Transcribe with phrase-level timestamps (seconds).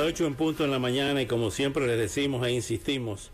[0.00, 3.32] 8 en punto en la mañana y como siempre les decimos e insistimos,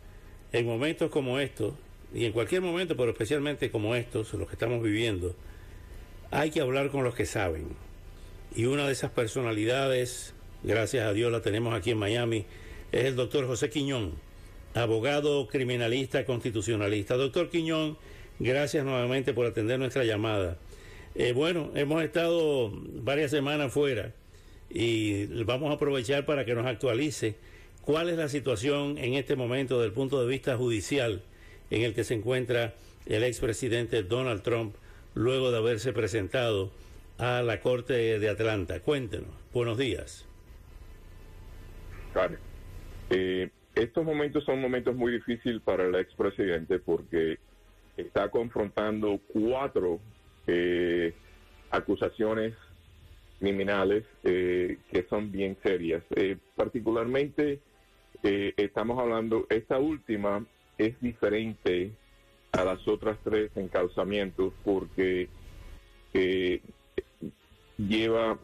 [0.51, 1.75] en momentos como estos,
[2.15, 5.34] y en cualquier momento, pero especialmente como estos, los que estamos viviendo,
[6.30, 7.66] hay que hablar con los que saben.
[8.56, 12.47] Y una de esas personalidades, gracias a Dios la tenemos aquí en Miami,
[12.92, 14.12] es el doctor José Quiñón,
[14.73, 17.17] abogado criminalista constitucionalista.
[17.17, 17.98] Doctor Quiñón,
[18.39, 20.56] gracias nuevamente por atender nuestra llamada.
[21.15, 22.73] Eh, bueno, hemos estado
[23.03, 24.15] varias semanas fuera
[24.74, 27.37] y vamos a aprovechar para que nos actualice
[27.80, 31.22] cuál es la situación en este momento desde el punto de vista judicial
[31.70, 32.75] en el que se encuentra
[33.06, 34.75] el expresidente Donald Trump
[35.14, 36.72] luego de haberse presentado
[37.19, 38.81] a la Corte de Atlanta.
[38.81, 39.28] Cuéntenos.
[39.53, 40.27] Buenos días.
[43.11, 47.38] Eh, estos momentos son momentos muy difíciles para el expresidente porque
[47.97, 50.00] está confrontando cuatro
[50.48, 51.14] eh,
[51.70, 52.55] acusaciones
[53.39, 56.03] criminales eh, que son bien serias.
[56.17, 57.61] Eh, particularmente
[58.23, 60.45] eh, estamos hablando, esta última
[60.79, 61.93] es diferente
[62.53, 65.29] a las otras tres encauzamientos porque
[67.77, 68.39] lleva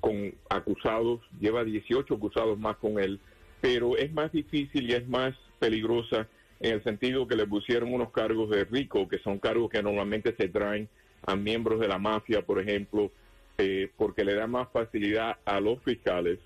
[0.00, 3.18] con acusados, lleva 18 acusados más con él,
[3.60, 6.28] pero es más difícil y es más peligrosa
[6.60, 10.34] en el sentido que le pusieron unos cargos de rico, que son cargos que normalmente
[10.38, 10.88] se traen
[11.26, 13.10] a miembros de la mafia, por ejemplo,
[13.58, 16.38] eh, porque le da más facilidad a los fiscales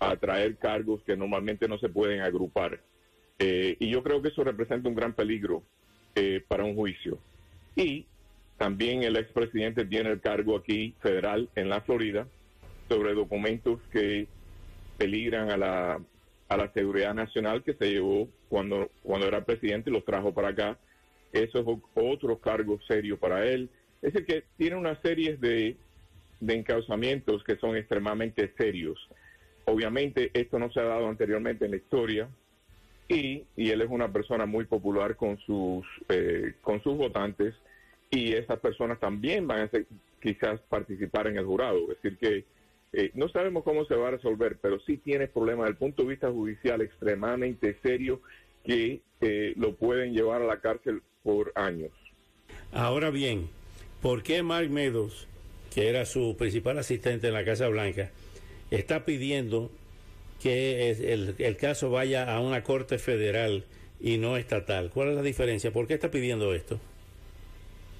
[0.00, 2.80] a traer cargos que normalmente no se pueden agrupar.
[3.38, 5.62] Eh, y yo creo que eso representa un gran peligro
[6.14, 7.18] eh, para un juicio.
[7.76, 8.06] Y
[8.56, 12.26] también el expresidente tiene el cargo aquí federal en la Florida
[12.88, 14.26] sobre documentos que
[14.96, 16.00] peligran a la,
[16.48, 20.48] a la seguridad nacional que se llevó cuando, cuando era presidente y los trajo para
[20.48, 20.78] acá.
[21.32, 23.70] Eso es otro cargo serio para él.
[24.02, 25.76] Es decir, que tiene una serie de
[26.40, 28.98] de encauzamientos que son extremadamente serios.
[29.64, 32.28] Obviamente esto no se ha dado anteriormente en la historia
[33.08, 37.54] y, y él es una persona muy popular con sus, eh, con sus votantes
[38.10, 39.70] y esas personas también van a
[40.20, 41.80] quizás participar en el jurado.
[41.92, 42.44] Es decir, que
[42.92, 46.02] eh, no sabemos cómo se va a resolver, pero sí tiene problemas desde el punto
[46.02, 48.22] de vista judicial extremadamente serio
[48.64, 51.90] que eh, lo pueden llevar a la cárcel por años.
[52.72, 53.48] Ahora bien,
[54.00, 55.28] ¿por qué Mark Meadows
[55.74, 58.10] que era su principal asistente en la Casa Blanca,
[58.70, 59.70] está pidiendo
[60.42, 63.64] que el, caso vaya a una corte federal
[64.00, 64.90] y no estatal.
[64.90, 65.72] ¿Cuál es la diferencia?
[65.72, 66.78] ¿Por qué está pidiendo esto?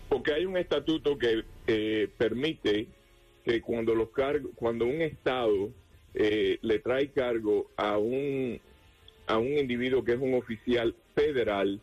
[0.08, 2.86] Porque hay un estatuto que eh, permite
[3.44, 5.70] que cuando los cargos, cuando un estado
[6.14, 8.60] eh, le trae cargo a un
[9.26, 11.80] a un individuo que es un oficial federal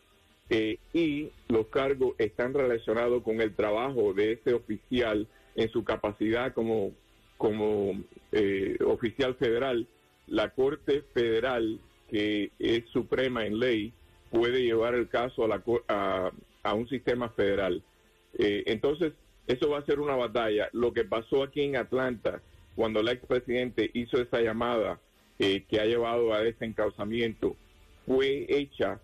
[0.49, 6.53] eh, y los cargos están relacionados con el trabajo de ese oficial en su capacidad
[6.53, 6.91] como,
[7.37, 9.87] como eh, oficial federal,
[10.27, 11.79] la Corte Federal,
[12.09, 13.93] que es suprema en ley,
[14.31, 16.31] puede llevar el caso a, la, a,
[16.63, 17.81] a un sistema federal.
[18.37, 19.13] Eh, entonces,
[19.47, 20.69] eso va a ser una batalla.
[20.73, 22.41] Lo que pasó aquí en Atlanta,
[22.75, 24.99] cuando el expresidente hizo esa llamada
[25.39, 27.55] eh, que ha llevado a ese encauzamiento,
[28.05, 28.99] fue hecha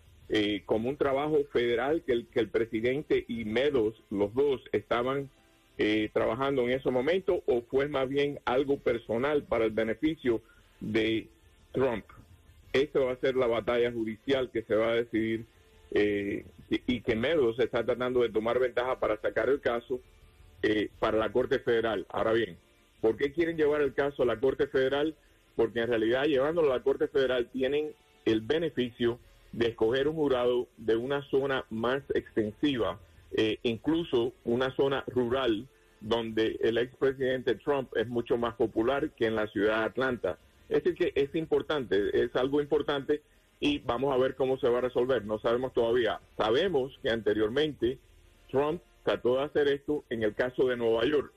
[0.66, 5.29] como un trabajo federal que el, que el presidente y Meadows, los dos, estaban
[5.77, 10.41] eh, trabajando en ese momento o fue más bien algo personal para el beneficio
[10.79, 11.27] de
[11.71, 12.05] Trump.
[12.73, 15.45] Esa va a ser la batalla judicial que se va a decidir
[15.93, 19.99] eh, y que Meadows está tratando de tomar ventaja para sacar el caso
[20.63, 22.05] eh, para la Corte Federal.
[22.09, 22.57] Ahora bien,
[23.01, 25.15] ¿por qué quieren llevar el caso a la Corte Federal?
[25.55, 27.91] Porque en realidad llevándolo a la Corte Federal tienen
[28.25, 29.19] el beneficio
[29.51, 33.00] de escoger un jurado de una zona más extensiva
[33.33, 35.68] eh, incluso una zona rural
[36.01, 40.38] donde el expresidente Trump es mucho más popular que en la ciudad de Atlanta.
[40.68, 43.22] Es decir, que es importante, es algo importante
[43.60, 45.24] y vamos a ver cómo se va a resolver.
[45.25, 46.19] No sabemos todavía.
[46.38, 48.00] Sabemos que anteriormente
[48.50, 51.31] Trump trató de hacer esto en el caso de Nueva York.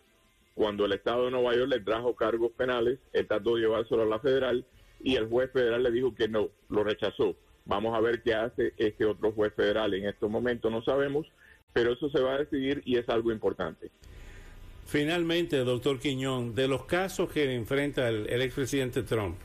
[0.55, 4.06] Cuando el Estado de Nueva York le trajo cargos penales, él trató de llevárselo a
[4.06, 4.64] la federal
[5.00, 7.37] y el juez federal le dijo que no, lo rechazó.
[7.67, 9.94] Vamos a ver qué hace este otro juez federal.
[9.94, 11.26] En estos momentos no sabemos,
[11.75, 13.91] pero eso se va a decidir y es algo importante.
[14.87, 19.37] Finalmente, doctor Quiñón, de los casos que enfrenta el, el expresidente Trump,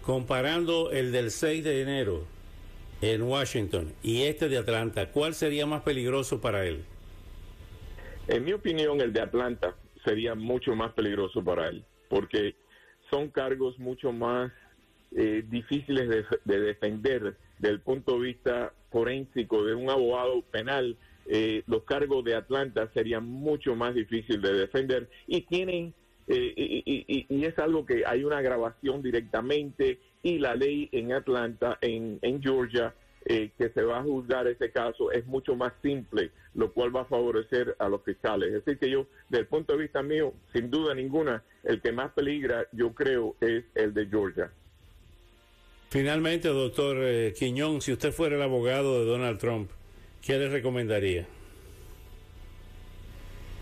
[0.00, 2.24] comparando el del 6 de enero
[3.02, 6.84] en Washington y este de Atlanta, ¿cuál sería más peligroso para él?
[8.28, 9.74] En mi opinión, el de Atlanta
[10.04, 12.54] sería mucho más peligroso para él, porque
[13.10, 14.52] son cargos mucho más
[15.16, 20.96] eh, difíciles de, de, defender desde el punto de vista forénsico de un abogado penal.
[21.26, 25.94] Eh, los cargos de Atlanta serían mucho más difíciles de defender y tienen
[26.26, 31.12] eh, y, y, y, es algo que hay una grabación directamente y la ley en
[31.12, 32.94] Atlanta, en, en Georgia,
[33.26, 37.02] eh, que se va a juzgar ese caso es mucho más simple, lo cual va
[37.02, 38.48] a favorecer a los fiscales.
[38.48, 41.90] Es decir, que yo, desde el punto de vista mío, sin duda ninguna, el que
[41.90, 44.50] más peligra, yo creo, es el de Georgia.
[45.88, 49.70] Finalmente, doctor eh, Quiñón, si usted fuera el abogado de Donald Trump,
[50.24, 51.26] ¿qué le recomendaría?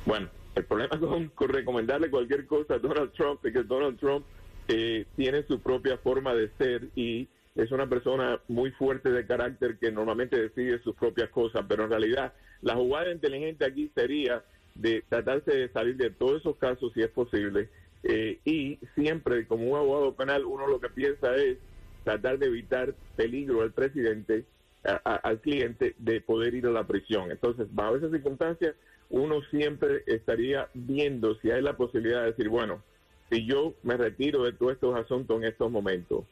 [0.07, 4.25] Bueno, el problema con, con recomendarle cualquier cosa a Donald Trump es que Donald Trump
[4.69, 9.77] eh, tiene su propia forma de ser y es una persona muy fuerte de carácter
[9.79, 12.33] que normalmente decide sus propias cosas, pero en realidad
[12.63, 14.43] la jugada inteligente aquí sería
[14.75, 17.69] de tratarse de salir de todos esos casos si es posible
[18.05, 21.59] eh, y siempre como un abogado penal uno lo que piensa es
[22.05, 24.45] tratar de evitar peligro al presidente,
[24.85, 27.31] al cliente de poder ir a la prisión.
[27.31, 28.75] Entonces, bajo esas circunstancias,
[29.11, 32.83] uno siempre estaría viendo si hay la posibilidad de decir, bueno,
[33.31, 36.25] si yo me retiro de todos estos asuntos en estos momentos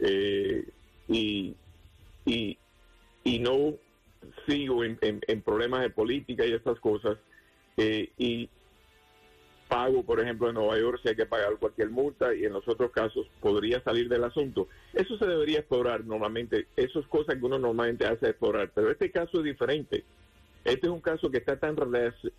[0.00, 0.66] eh,
[1.08, 1.54] y,
[2.24, 2.58] y,
[3.24, 3.74] y, no
[4.46, 7.18] sigo en, en, problemas de política y estas cosas,
[7.76, 8.48] eh, y
[9.72, 12.68] pago, por ejemplo, en Nueva York si hay que pagar cualquier multa y en los
[12.68, 14.68] otros casos podría salir del asunto.
[14.92, 19.10] Eso se debería explorar normalmente, eso es cosas que uno normalmente hace explorar, pero este
[19.10, 20.04] caso es diferente.
[20.62, 21.74] Este es un caso que está tan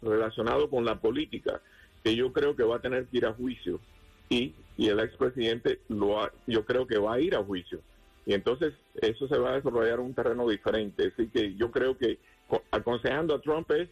[0.03, 1.59] relacionado con la política
[2.03, 3.79] que yo creo que va a tener que ir a juicio
[4.29, 7.79] y, y el expresidente lo ha, yo creo que va a ir a juicio.
[8.27, 11.11] Y entonces eso se va a desarrollar un terreno diferente.
[11.11, 12.19] Así que yo creo que
[12.69, 13.89] aconsejando a Trump es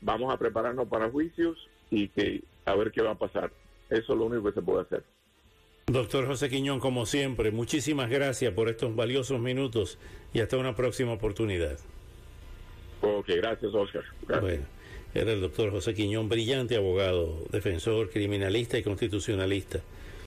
[0.00, 1.56] vamos a prepararnos para juicios
[1.90, 3.50] y que a ver qué va a pasar.
[3.88, 5.02] Eso es lo único que se puede hacer.
[5.86, 9.98] Doctor José Quiñón, como siempre, muchísimas gracias por estos valiosos minutos
[10.32, 11.78] y hasta una próxima oportunidad.
[13.00, 14.04] Ok, gracias, Oscar.
[14.28, 14.40] Gracias.
[14.40, 14.64] Bueno,
[15.14, 19.80] era el doctor José Quiñón, brillante abogado, defensor, criminalista y constitucionalista.